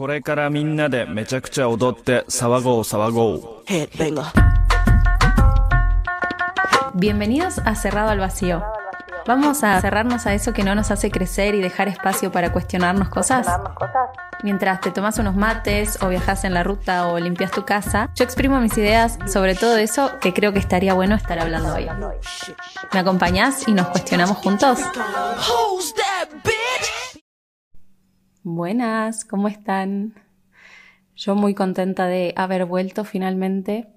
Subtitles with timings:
[0.00, 3.42] これからみんなでめちゃくちゃ踊って騒ごう騒ごう。
[3.66, 4.32] Headbanger.
[6.94, 8.62] Bienvenidos a Cerrado al Vacío.
[9.26, 13.10] Vamos a cerrarnos a eso que no nos hace crecer y dejar espacio para cuestionarnos
[13.10, 13.46] cosas.
[14.42, 18.24] Mientras te tomas unos mates o viajas en la ruta o limpias tu casa, yo
[18.24, 21.86] exprimo mis ideas sobre todo eso que creo que estaría bueno estar hablando hoy.
[22.94, 24.78] ¿Me acompañás y nos cuestionamos juntos?
[28.42, 30.14] Buenas, ¿cómo están?
[31.14, 33.88] Yo muy contenta de haber vuelto finalmente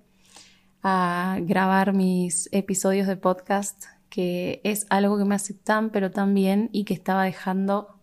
[0.82, 6.34] a grabar mis episodios de podcast, que es algo que me hace tan pero tan
[6.34, 7.98] bien y que estaba dejando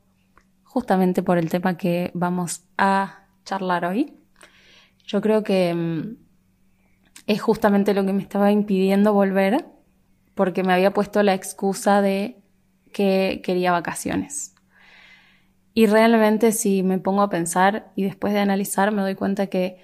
[0.65, 4.15] justamente por el tema que vamos a charlar hoy.
[5.05, 6.17] Yo creo que mm,
[7.27, 9.67] es justamente lo que me estaba impidiendo volver
[10.34, 12.43] porque me había puesto la excusa de
[12.95, 14.55] que quería vacaciones.
[15.80, 19.79] Y realmente si me pongo a pensar y después de analizar me doy cuenta que,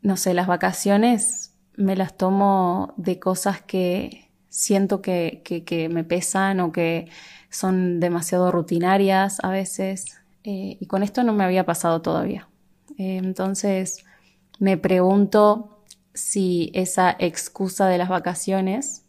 [0.00, 6.70] no sé, las vacaciones me las tomo de cosas que siento que, me pesan o
[6.70, 7.08] que
[7.50, 10.20] son demasiado rutinarias a veces.
[10.44, 12.48] eh, y con esto no me había pasado todavía.
[12.96, 14.04] Eh, entonces
[14.60, 15.82] me pregunto
[16.14, 19.04] si esa excusa de las vacaciones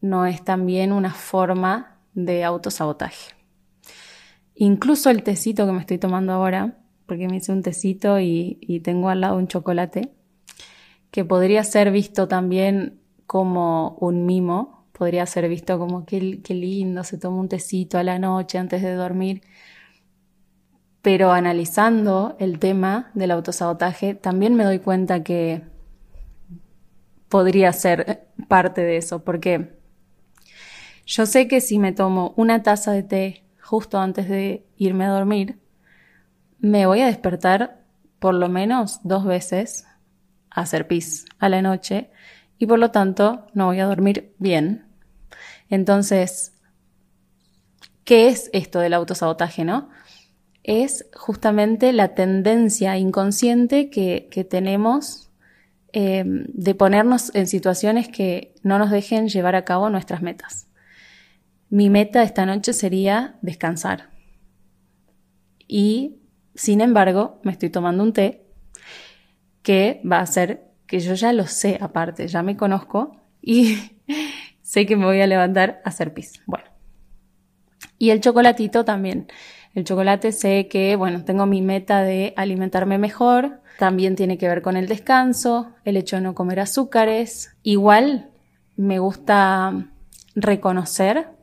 [0.00, 3.37] no es también una forma de autosabotaje.
[4.60, 9.08] Incluso el tecito que me estoy tomando ahora, porque me hice un tecito y, tengo
[9.08, 10.10] al lado un chocolate,
[11.12, 12.98] que podría ser visto también
[13.28, 18.02] como un mimo, podría ser visto como qué, qué lindo, se toma un tecito a
[18.02, 19.42] la noche antes de dormir.
[21.02, 25.62] Pero analizando el tema del autosabotaje, también me doy cuenta que
[27.28, 29.78] podría ser parte de eso, porque
[31.06, 35.10] yo sé que si me tomo una taza de té justo antes de irme a
[35.10, 35.58] dormir,
[36.58, 37.84] me voy a despertar
[38.18, 39.86] por lo menos dos veces
[40.48, 42.10] a hacer pis a la noche
[42.58, 44.86] y por lo tanto no voy a dormir bien.
[45.68, 46.54] Entonces,
[48.04, 49.90] ¿qué es esto del autosabotaje, no?
[50.62, 55.28] Es justamente la tendencia inconsciente que, tenemos
[55.92, 60.67] eh, de ponernos en situaciones que no nos dejen llevar a cabo nuestras metas.
[61.70, 64.10] Mi meta esta noche sería descansar.
[65.66, 66.16] Y,
[66.54, 68.46] sin embargo, me estoy tomando un té
[69.62, 73.76] que va a hacer que yo ya lo sé aparte, ya me conozco y
[74.62, 76.40] sé que me voy a levantar a hacer pis.
[76.46, 76.64] Bueno.
[77.98, 79.28] Y el chocolatito también.
[79.74, 83.60] El chocolate sé que, bueno, tengo mi meta de alimentarme mejor.
[83.78, 87.54] También tiene que ver con el descanso, el hecho de no comer azúcares.
[87.62, 88.30] Igual
[88.76, 89.90] me gusta
[90.34, 91.37] reconocer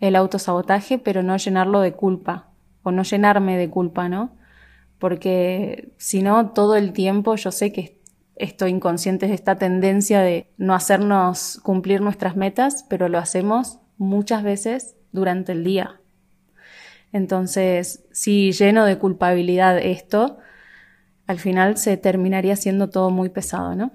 [0.00, 2.48] el autosabotaje, pero no llenarlo de culpa
[2.82, 4.32] o no llenarme de culpa, ¿no?
[4.98, 8.00] Porque si no, todo el tiempo yo sé que
[8.36, 14.42] estoy inconsciente de esta tendencia de no hacernos cumplir nuestras metas, pero lo hacemos muchas
[14.42, 16.00] veces durante el día.
[17.12, 20.38] Entonces, si lleno de culpabilidad esto,
[21.26, 23.92] al final se terminaría siendo todo muy pesado, ¿no?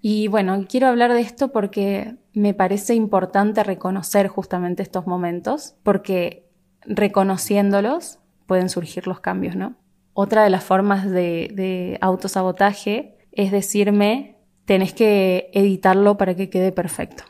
[0.00, 6.48] Y bueno, quiero hablar de esto porque me parece importante reconocer justamente estos momentos, porque
[6.82, 9.76] reconociéndolos pueden surgir los cambios, ¿no?
[10.14, 16.72] Otra de las formas de, de autosabotaje es decirme, tenés que editarlo para que quede
[16.72, 17.24] perfecto.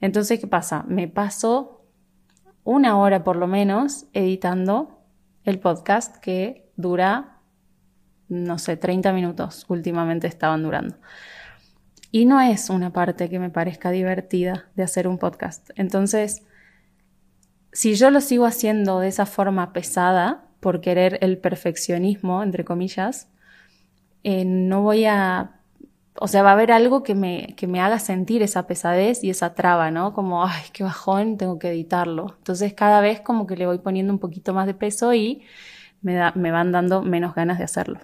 [0.00, 0.84] Entonces, ¿qué pasa?
[0.88, 1.84] Me paso
[2.64, 5.00] una hora por lo menos editando
[5.44, 7.38] el podcast que dura,
[8.28, 10.96] no sé, 30 minutos últimamente estaban durando.
[12.10, 15.70] Y no es una parte que me parezca divertida de hacer un podcast.
[15.76, 16.44] Entonces,
[17.72, 23.28] si yo lo sigo haciendo de esa forma pesada, por querer el perfeccionismo, entre comillas,
[24.24, 25.60] eh, no voy a...
[26.18, 29.28] O sea, va a haber algo que me, que me haga sentir esa pesadez y
[29.28, 30.14] esa traba, ¿no?
[30.14, 32.34] Como, ay, qué bajón, tengo que editarlo.
[32.38, 35.42] Entonces, cada vez como que le voy poniendo un poquito más de peso y
[36.00, 38.00] me, me van dando menos ganas de hacerlo.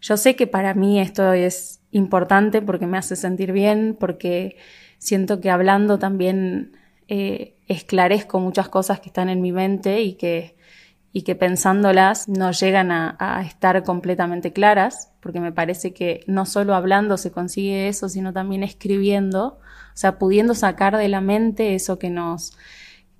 [0.00, 4.56] Yo sé que para mí esto es importante porque me hace sentir bien, porque
[4.98, 6.72] siento que hablando también
[7.06, 10.56] eh, esclarezco muchas cosas que están en mi mente y que,
[11.12, 16.46] y que pensándolas no llegan a, a, estar completamente claras, porque me parece que no
[16.46, 21.74] solo hablando se consigue eso, sino también escribiendo, o sea, pudiendo sacar de la mente
[21.74, 22.56] eso que nos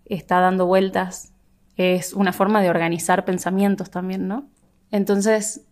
[0.06, 1.32] está dando vueltas.
[1.76, 4.48] Es una forma de organizar pensamientos también, ¿no?
[4.90, 5.62] Entonces,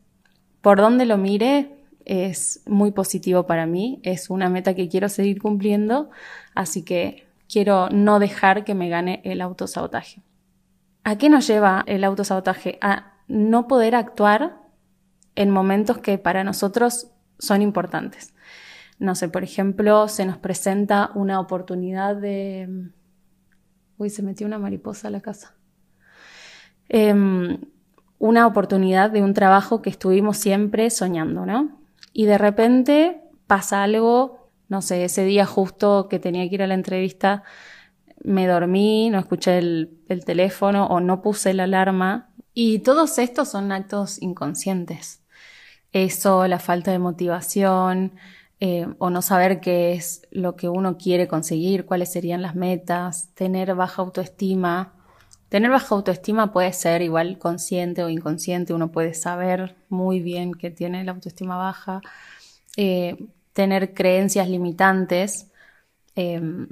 [0.61, 5.41] por donde lo mire, es muy positivo para mí, es una meta que quiero seguir
[5.41, 6.11] cumpliendo,
[6.55, 10.23] así que quiero no dejar que me gane el autosabotaje.
[11.05, 12.79] ¿A qué nos lleva el autosabotaje?
[12.81, 14.61] A no poder actuar
[15.35, 18.35] en momentos que para nosotros son importantes.
[18.99, 22.91] No sé, por ejemplo, se nos presenta una oportunidad de...
[23.97, 25.55] Uy, se metió una mariposa a la casa.
[26.88, 27.58] Em,
[28.19, 31.79] una oportunidad de un trabajo que estuvimos siempre soñando, ¿no?
[32.12, 36.66] Y de repente pasa algo, no sé, ese día justo que tenía que ir a
[36.66, 37.42] la entrevista,
[38.22, 42.30] me dormí, no escuché el, el teléfono o no puse la alarma.
[42.52, 45.22] Y todos estos son actos inconscientes.
[45.92, 48.12] Eso, la falta de motivación,
[48.62, 53.30] eh, o no saber qué es lo que uno quiere conseguir, cuáles serían las metas,
[53.34, 54.92] tener baja autoestima.
[55.50, 60.70] Tener baja autoestima puede ser igual consciente o inconsciente, uno puede saber muy bien que
[60.70, 62.00] tiene la autoestima baja,
[62.76, 65.50] eh, tener creencias limitantes
[66.14, 66.69] em,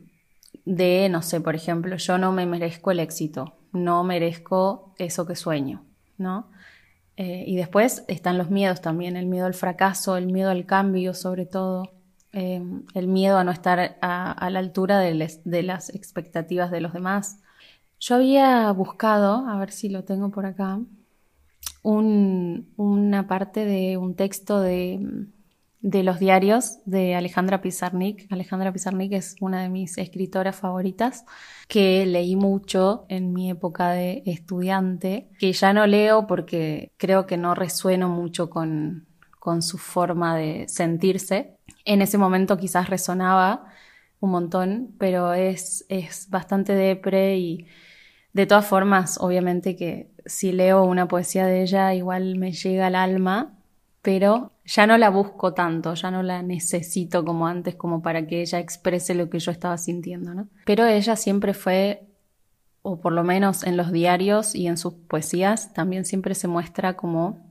[0.65, 5.35] de, no sé, por ejemplo, yo no me merezco el éxito, no merezco eso que
[5.35, 5.85] sueño,
[6.17, 6.49] ¿no?
[7.17, 11.15] Eh, y después están los miedos también, el miedo al fracaso, el miedo al cambio
[11.15, 11.91] sobre todo,
[12.33, 12.63] eh,
[12.95, 17.41] el miedo a no estar a, la altura de, las expectativas de los demás.
[18.00, 20.81] Yo había buscado, a ver si lo tengo por acá,
[21.83, 25.00] una parte de un texto de
[25.81, 28.31] los diarios de Alejandra Pizarnik.
[28.31, 31.25] Alejandra Pizarnik es una de mis escritoras favoritas
[31.67, 37.37] que leí mucho en mi época de estudiante, que ya no leo porque creo que
[37.37, 39.06] no resueno mucho con,
[39.39, 41.56] con su forma de sentirse.
[41.85, 43.73] En ese momento quizás resonaba
[44.21, 47.67] un montón, pero es, es bastante depre y
[48.33, 52.95] de todas formas, obviamente que si leo una poesía de ella igual me llega al
[52.95, 53.59] alma
[54.03, 58.41] pero ya no la busco tanto, ya no la necesito como antes como para que
[58.41, 60.49] ella exprese lo que yo estaba sintiendo, ¿no?
[60.65, 62.07] Pero ella siempre fue,
[62.83, 66.97] o por lo menos en los diarios y en sus poesías, también siempre se muestra
[66.97, 67.51] como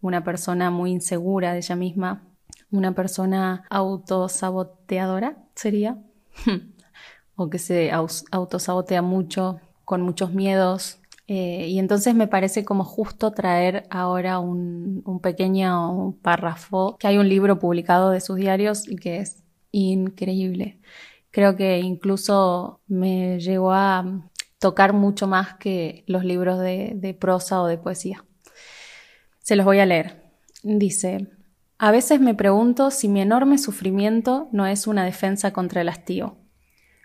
[0.00, 2.22] una persona muy insegura de ella misma,
[2.70, 5.98] una persona autosaboteadora, sería,
[7.36, 13.32] o que se autosabotea mucho, con muchos miedos, eh, y entonces me parece como justo
[13.32, 18.96] traer ahora un, un pequeño párrafo, que hay un libro publicado de sus diarios y
[18.96, 19.42] que es
[19.72, 20.78] increíble.
[21.30, 24.04] Creo que incluso me llegó a
[24.58, 28.26] tocar mucho más que los libros de, de prosa o de poesía.
[29.38, 30.22] Se los voy a leer.
[30.62, 31.28] Dice,
[31.78, 36.36] a veces me pregunto si mi enorme sufrimiento no es una defensa contra el hastío.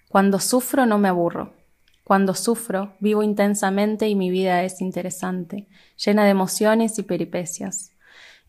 [0.10, 1.63] Cuando sufro no me aburro.
[2.04, 7.92] Cuando sufro, vivo intensamente y mi vida es interesante, llena de emociones y peripecias.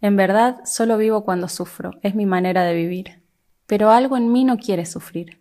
[0.00, 3.22] En verdad, solo vivo cuando sufro, es mi manera de vivir.
[3.66, 5.40] Pero algo en mí no quiere sufrir.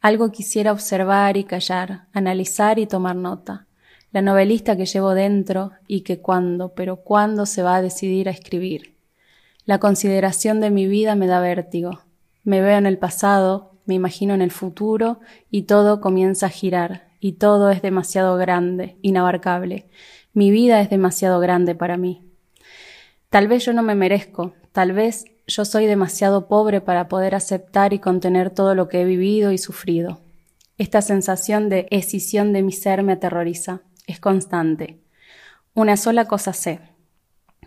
[0.00, 3.66] Algo quisiera observar y callar, analizar y tomar nota.
[4.10, 8.32] La novelista que llevo dentro y que cuándo, pero cuándo se va a decidir a
[8.32, 8.96] escribir.
[9.66, 12.00] La consideración de mi vida me da vértigo.
[12.42, 15.20] Me veo en el pasado, me imagino en el futuro
[15.50, 19.88] y todo comienza a girar, y todo es demasiado grande, inabarcable.
[20.32, 22.26] Mi vida es demasiado grande para mí.
[23.28, 27.92] Tal vez yo no me merezco, tal vez yo soy demasiado pobre para poder aceptar
[27.92, 30.20] y contener todo lo que he vivido y sufrido.
[30.78, 35.00] Esta sensación de escisión de mi ser me aterroriza, es constante.
[35.74, 36.80] Una sola cosa sé.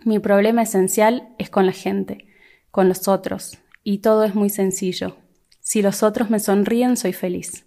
[0.04, 2.26] Mi problema esencial es con la gente,
[2.70, 5.16] con los otros, y todo es muy sencillo.
[5.60, 7.63] Si los otros me sonríen, soy feliz.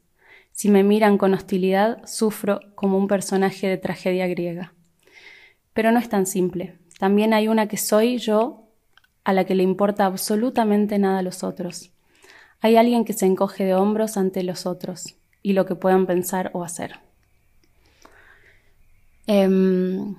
[0.57, 4.73] Si me miran con hostilidad, sufro como un personaje de tragedia griega.
[5.73, 6.79] Pero no es tan simple.
[6.97, 8.63] También hay una que soy yo
[9.23, 11.91] a la que le importa absolutamente nada a los otros.
[12.59, 16.49] Hay alguien que se encoge de hombros ante los otros y lo que puedan pensar
[16.55, 17.01] o hacer.
[19.27, 20.15] Em,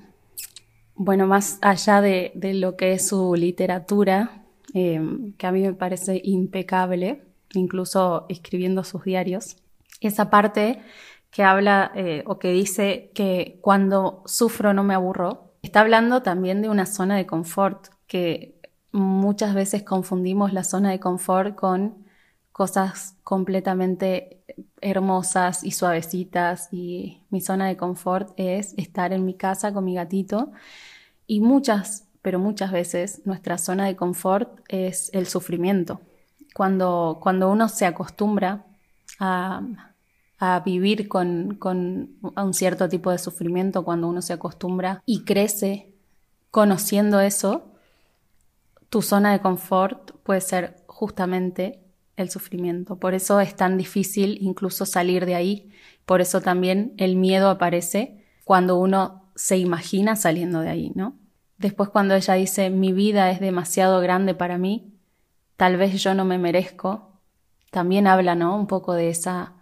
[0.94, 6.20] bueno, más allá de, lo que es su literatura, em, que a mí me parece
[6.22, 9.56] impecable, incluso escribiendo sus diarios,
[10.00, 10.82] esa parte
[11.30, 16.62] que habla eh, o que dice que cuando sufro no me aburro, está hablando también
[16.62, 18.58] de una zona de confort, que
[18.92, 22.06] muchas veces confundimos la zona de confort con
[22.52, 24.42] cosas completamente
[24.80, 29.94] hermosas y suavecitas y mi zona de confort es estar en mi casa con mi
[29.94, 30.50] gatito
[31.26, 36.00] y muchas, pero muchas veces nuestra zona de confort es el sufrimiento.
[36.54, 38.64] Cuando, cuando uno se acostumbra
[39.20, 39.62] a,
[40.38, 45.92] a vivir con, con un cierto tipo de sufrimiento cuando uno se acostumbra y crece
[46.50, 47.72] conociendo eso,
[48.88, 51.80] tu zona de confort puede ser justamente
[52.16, 52.96] el sufrimiento.
[52.96, 55.70] Por eso es tan difícil incluso salir de ahí.
[56.04, 61.16] Por eso también el miedo aparece cuando uno se imagina saliendo de ahí, ¿no?
[61.58, 64.94] Después cuando ella dice, mi vida es demasiado grande para mí,
[65.56, 67.20] tal vez yo no me merezco,
[67.70, 68.56] también habla, ¿no?
[68.56, 69.54] Un poco de esa,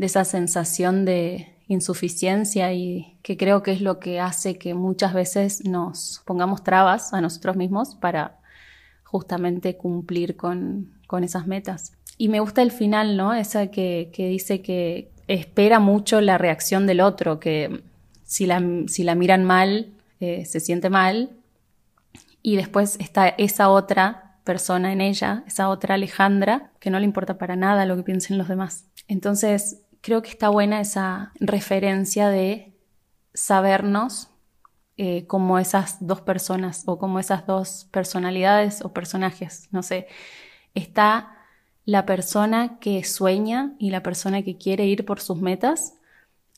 [0.00, 5.12] de esa sensación de insuficiencia y que creo que es lo que hace que muchas
[5.12, 8.38] veces nos pongamos trabas a nosotros mismos para
[9.04, 11.92] justamente cumplir con, con esas metas.
[12.16, 13.34] Y me gusta el final, ¿no?
[13.34, 17.82] Esa que, que dice que espera mucho la reacción del otro, que
[18.24, 21.28] si la, si la miran mal, eh, se siente mal.
[22.40, 27.36] Y después está esa otra persona en ella, esa otra Alejandra, que no le importa
[27.36, 28.86] para nada lo que piensen los demás.
[29.08, 32.72] Entonces, creo que está buena esa referencia de
[33.34, 34.28] sabernos
[34.96, 39.68] eh, como esas dos personas o como esas dos personalidades o personajes.
[39.70, 40.08] No sé,
[40.74, 41.36] está
[41.84, 45.94] la persona que sueña y la persona que quiere ir por sus metas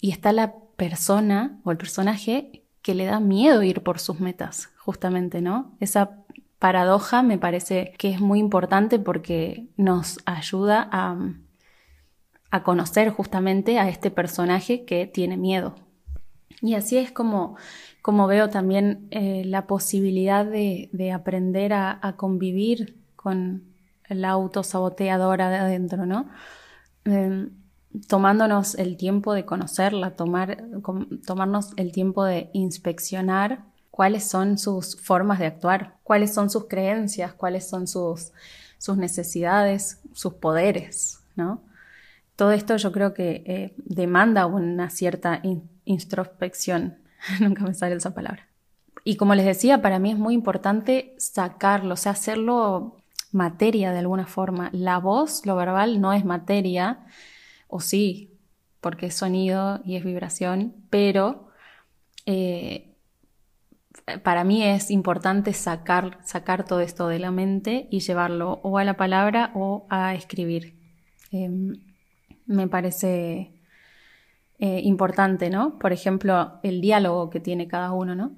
[0.00, 4.70] y está la persona o el personaje que le da miedo ir por sus metas,
[4.76, 5.76] justamente, ¿no?
[5.78, 6.18] Esa
[6.58, 11.16] paradoja me parece que es muy importante porque nos ayuda a,
[12.52, 15.74] a conocer justamente a este personaje que tiene miedo.
[16.60, 17.56] Y así es como,
[18.02, 23.64] como veo también eh, la posibilidad de, de aprender a, convivir con,
[24.06, 26.28] la autosaboteadora de adentro, ¿no?
[27.06, 27.50] Em,
[28.06, 30.62] tomándonos el tiempo de conocerla, tomar,
[31.26, 37.32] tomarnos el tiempo de inspeccionar cuáles son sus formas de actuar, cuáles son sus creencias,
[37.32, 38.32] cuáles son sus,
[38.76, 41.62] sus necesidades, sus poderes, ¿no?
[42.42, 45.40] Todo esto yo creo que eh, demanda una cierta
[45.84, 46.98] introspección,
[47.40, 48.48] nunca me sale esa palabra.
[49.04, 52.96] Y como les decía, para mí es muy importante sacarlo, o sea, hacerlo
[53.30, 54.70] materia de alguna forma.
[54.72, 57.06] La voz, lo verbal, no es materia,
[57.68, 58.36] o sí,
[58.80, 61.46] porque es sonido y es vibración, pero
[62.26, 62.96] eh,
[64.24, 68.96] para mí es importante sacar, todo esto de la mente y llevarlo o a la
[68.96, 70.76] palabra o a escribir.
[71.30, 71.91] Em,
[72.52, 73.52] me parece
[74.58, 75.78] eh, importante, ¿no?
[75.78, 78.36] Por ejemplo, el diálogo que tiene cada uno, ¿no?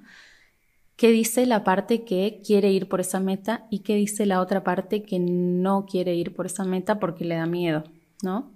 [0.97, 4.62] qué dice la parte que quiere ir por esa meta y qué dice la otra
[4.64, 7.85] parte que no quiere ir por esa meta porque le da miedo,
[8.23, 8.52] ¿no?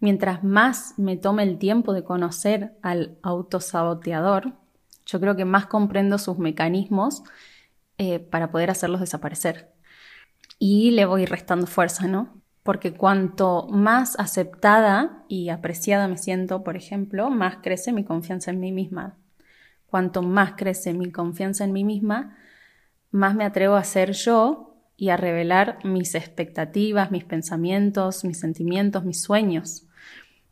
[0.00, 4.54] Mientras más me tome el tiempo de conocer al autosaboteador,
[5.06, 7.22] yo creo que más comprendo sus mecanismos
[7.98, 9.72] eh, para poder hacerlos desaparecer.
[10.58, 12.42] Y le voy restando fuerza, ¿no?
[12.64, 18.58] Porque cuanto más aceptada y apreciada me siento, por ejemplo, más crece mi confianza en
[18.58, 19.16] mí misma
[19.94, 22.36] cuanto más crece mi confianza en mí misma,
[23.12, 29.04] más me atrevo a ser yo y a revelar mis expectativas, mis pensamientos, mis sentimientos,
[29.04, 29.86] mis sueños.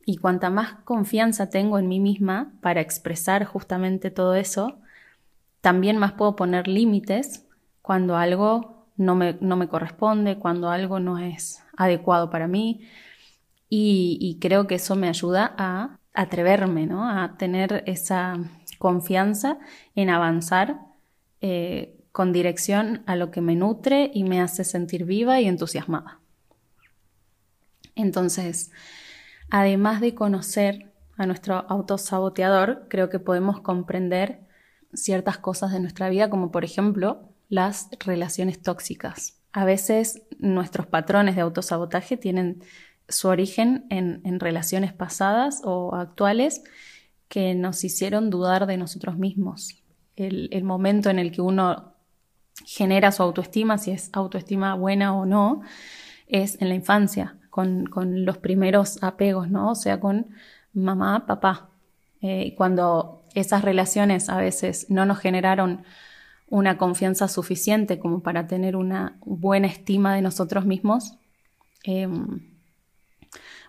[0.07, 4.79] Y cuanta más confianza tengo en mí misma para expresar justamente todo eso,
[5.61, 7.45] también más puedo poner límites
[7.83, 12.89] cuando algo no me, no me, corresponde, cuando algo no es adecuado para mí.
[13.69, 17.09] Y, creo que eso me ayuda a atreverme, ¿no?
[17.09, 18.39] A tener esa,
[18.83, 19.59] confianza
[19.95, 20.81] en avanzar
[21.41, 26.19] eh, con dirección a lo que me nutre y me hace sentir viva y entusiasmada.
[27.95, 28.73] Entonces,
[29.51, 34.41] además de conocer a nuestro autosaboteador, creo que podemos comprender
[34.95, 39.37] ciertas cosas de nuestra vida, como por ejemplo las relaciones tóxicas.
[39.53, 42.63] A veces nuestros patrones de autosabotaje tienen
[43.11, 46.63] su origen en, en relaciones pasadas o actuales
[47.29, 49.83] que nos hicieron dudar de nosotros mismos.
[50.17, 51.93] El, momento en el que uno
[52.65, 55.61] genera su autoestima, si es autoestima buena o no,
[56.29, 57.85] es en la infancia, con,
[58.25, 59.73] los primeros apegos, ¿no?
[59.73, 60.29] O sea, con
[60.73, 61.69] mamá, papá.
[62.23, 65.85] Eh, cuando esas relaciones a veces no nos generaron
[66.53, 71.17] una confianza suficiente como para tener una buena estima de nosotros mismos,
[71.83, 72.53] em,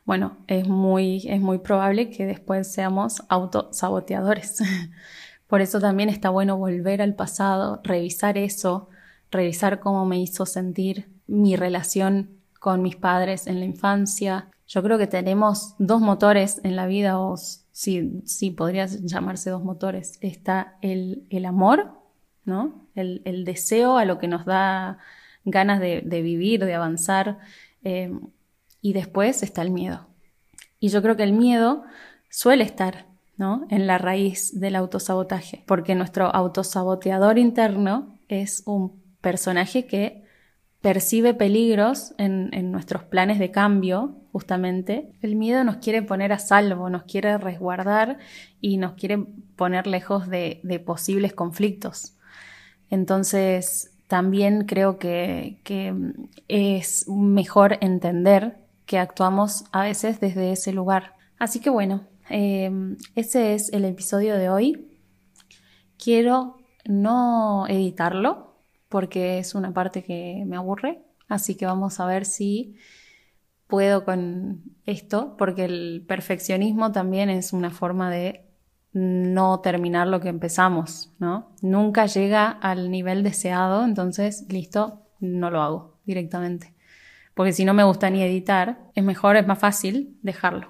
[0.04, 4.58] bueno, es muy, es muy probable que después seamos autosaboteadores.
[5.48, 8.90] Por eso también está bueno volver al pasado, revisar eso,
[9.32, 14.50] revisar cómo me hizo sentir mi relación con mis padres en la infancia.
[14.68, 19.64] Yo creo que tenemos dos motores en la vida, o sí, sí podrías llamarse dos
[19.64, 20.18] motores.
[20.20, 22.03] Está el, el amor,
[22.46, 22.88] ¿no?
[22.96, 25.00] El, deseo a lo que nos da
[25.46, 27.40] ganas de, de vivir, de avanzar.
[27.84, 28.12] Eh,
[28.82, 30.08] y después está el miedo.
[30.80, 31.84] Y yo creo que el miedo
[32.30, 33.06] suele estar
[33.38, 33.66] ¿no?
[33.70, 40.24] en la raíz del autosabotaje, porque nuestro autosaboteador interno es un personaje que
[40.82, 45.14] percibe peligros en, nuestros planes de cambio, justamente.
[45.22, 48.18] El miedo nos quiere poner a salvo, nos quiere resguardar
[48.60, 49.20] y nos quiere
[49.56, 52.18] poner lejos de, posibles conflictos.
[52.94, 55.58] Entonces, también creo que,
[56.48, 61.16] es mejor entender que actuamos a veces desde ese lugar.
[61.40, 62.70] Así que bueno, eh,
[63.16, 64.92] ese es el episodio de hoy.
[65.98, 68.60] Quiero no editarlo
[68.90, 72.76] porque es una parte que me aburre, así que vamos a ver si
[73.66, 78.53] puedo con esto, porque el perfeccionismo también es una forma de
[78.94, 81.52] no terminar lo que empezamos, ¿no?
[81.62, 86.74] Nunca llega al nivel deseado, entonces, listo, no lo hago directamente.
[87.34, 90.68] Porque si no me gusta ni editar, es mejor, es más fácil dejarlo.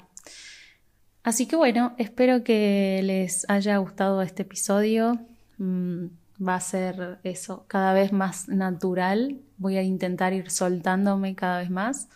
[1.23, 5.19] Así que bueno, espero que les haya gustado este episodio.
[5.57, 6.07] Mm,
[6.45, 9.41] va a ser eso, cada vez más natural.
[9.57, 12.09] Voy a intentar ir soltándome cada vez más.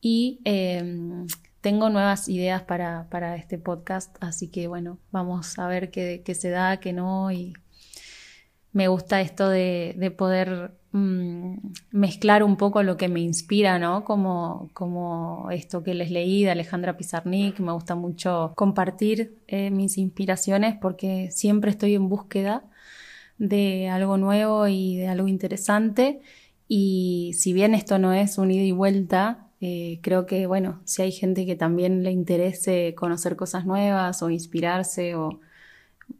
[0.00, 1.26] Y em,
[1.60, 6.34] tengo nuevas ideas para, para, este podcast, así que bueno, vamos a ver qué, qué
[6.34, 7.30] se da, qué no.
[7.32, 7.54] Y
[8.72, 11.56] me gusta esto de, de poder mmm,
[11.90, 14.04] mezclar un poco lo que me inspira, ¿no?
[14.04, 17.60] Como, como esto que les leí de Alejandra Pizarnik.
[17.60, 22.64] Me gusta mucho compartir eh, mis inspiraciones porque siempre estoy en búsqueda
[23.38, 26.20] de algo nuevo y de algo interesante.
[26.68, 31.02] Y si bien esto no es un ida y vuelta, eh, creo que, bueno, si
[31.02, 35.40] hay gente que también le interese conocer cosas nuevas o inspirarse o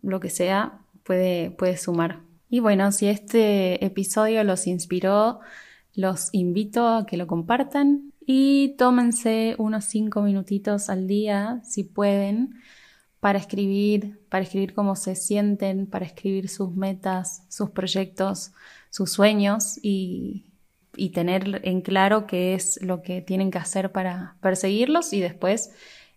[0.02, 2.21] lo que sea, puede, puede sumar.
[2.50, 5.40] Y bueno, si este episodio los inspiró,
[5.95, 12.54] los invito a que lo compartan y tómense unos cinco minutitos al día, si pueden,
[13.21, 18.52] para escribir, para escribir cómo se sienten, para escribir sus metas, sus proyectos,
[18.90, 20.48] sus sueños y,
[20.99, 25.71] y tener en claro qué es lo que tienen que hacer para perseguirlos y después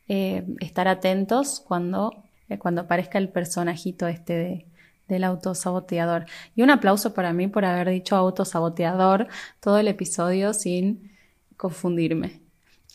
[0.08, 4.66] eh, estar atentos cuando, eh, cuando aparezca el personajito este de,
[5.08, 6.26] del autosaboteador.
[6.56, 9.28] Y un aplauso para mí por haber dicho autosaboteador
[9.60, 11.12] todo el episodio sin
[11.58, 12.42] confundirme.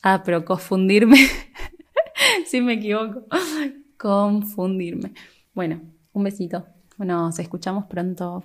[0.03, 1.19] Ah, pero confundirme.
[2.47, 3.25] si me equivoco.
[3.97, 5.13] confundirme.
[5.55, 5.81] Bueno,
[6.13, 6.67] un besito.
[6.99, 8.45] Nos escuchamos pronto.